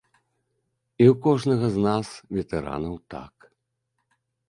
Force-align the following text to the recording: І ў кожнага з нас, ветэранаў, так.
І 1.03 1.05
ў 1.11 1.19
кожнага 1.27 1.67
з 1.77 1.85
нас, 1.87 2.07
ветэранаў, 2.41 3.01
так. 3.17 3.33